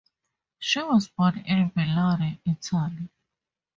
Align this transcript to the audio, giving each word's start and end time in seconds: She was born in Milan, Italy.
She 0.57 0.81
was 0.81 1.09
born 1.09 1.43
in 1.45 1.71
Milan, 1.75 2.39
Italy. 2.43 3.09